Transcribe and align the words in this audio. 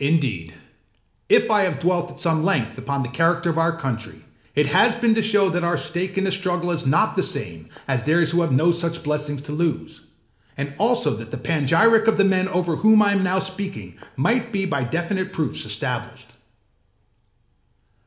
âIndeed 0.00 0.52
if 1.28 1.50
I 1.50 1.64
have 1.64 1.78
dwelt 1.78 2.10
at 2.10 2.22
some 2.22 2.42
length 2.42 2.78
upon 2.78 3.02
the 3.02 3.10
character 3.10 3.50
of 3.50 3.58
our 3.58 3.76
country, 3.76 4.24
it 4.54 4.68
has 4.68 4.96
been 4.96 5.14
to 5.14 5.20
show 5.20 5.50
that 5.50 5.62
our 5.62 5.76
stake 5.76 6.16
in 6.16 6.24
the 6.24 6.32
struggle 6.32 6.70
is 6.70 6.86
not 6.86 7.16
the 7.16 7.22
same 7.22 7.68
as 7.86 8.04
theirs 8.04 8.30
who 8.30 8.40
have 8.40 8.50
no 8.52 8.70
such 8.70 9.02
blessings 9.02 9.42
to 9.42 9.52
lose, 9.52 10.06
and 10.56 10.72
also 10.78 11.14
that 11.16 11.32
the 11.32 11.36
panegyric 11.36 12.06
of 12.06 12.16
the 12.16 12.24
men 12.24 12.48
over 12.48 12.76
whom 12.76 13.02
I 13.02 13.12
am 13.12 13.22
now 13.22 13.38
speaking 13.38 13.98
might 14.16 14.52
be 14.52 14.64
by 14.64 14.84
definite 14.84 15.34
proofs 15.34 15.66
established. 15.66 16.30